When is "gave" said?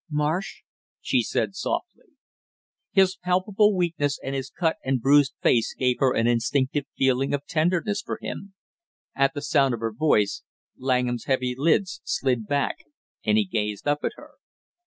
5.75-5.97